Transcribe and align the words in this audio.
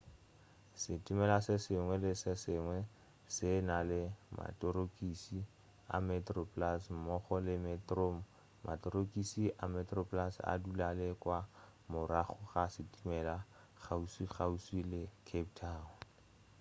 setimela 0.83 1.37
se 1.47 1.55
sengwe 1.65 1.95
le 2.03 2.11
se 2.21 2.33
sengwe 2.43 2.77
se 3.35 3.51
na 3.69 3.77
le 3.89 4.01
materokis 4.37 5.23
a 5.95 5.97
metroplus 6.09 6.81
mmogo 6.97 7.35
le 7.47 7.55
metrom 7.67 8.15
materokisi 8.67 9.43
a 9.63 9.65
metroplus 9.75 10.35
a 10.51 10.53
dula 10.63 10.89
le 10.99 11.07
kua 11.21 11.39
morago 11.91 12.37
ga 12.51 12.63
setimela 12.75 13.35
kgauswikgauswi 13.83 14.79
le 14.91 15.01
cape 15.27 15.51
town 15.61 15.87